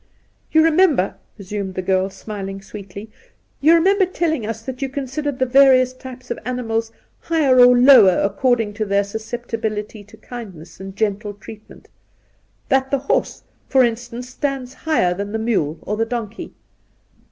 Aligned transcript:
'You 0.51 0.63
remember,' 0.63 1.13
resumed 1.37 1.75
the 1.75 1.83
girl, 1.83 2.09
smiling 2.09 2.59
sweetly 2.63 3.11
—'you 3.61 3.75
remember 3.75 4.07
telling 4.07 4.47
us 4.47 4.63
that 4.63 4.81
you 4.81 4.89
con 4.89 5.03
sidered 5.03 5.37
the 5.37 5.45
various 5.45 5.93
types 5.93 6.31
of 6.31 6.39
animals 6.43 6.91
higher 7.19 7.59
or 7.59 7.77
lower 7.77 8.19
according 8.23 8.73
to 8.73 8.85
their 8.85 9.03
susceptibility 9.03 10.03
to 10.05 10.17
kindness 10.17 10.79
and 10.79 10.95
gentle 10.95 11.35
treatment— 11.35 11.87
^that 12.71 12.89
the 12.89 12.97
horse, 12.97 13.43
for 13.69 13.83
instance, 13.83 14.27
stands 14.29 14.73
higher 14.73 15.13
than 15.13 15.33
the 15.33 15.37
mule 15.37 15.77
or 15.83 15.95
the 15.97 16.05
donkey. 16.05 16.55